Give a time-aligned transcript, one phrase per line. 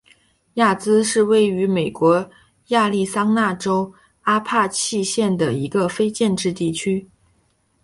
[0.55, 2.27] 亚兹是位于美国
[2.69, 3.93] 亚利桑那州
[4.23, 7.07] 阿帕契县的一个非建制地区。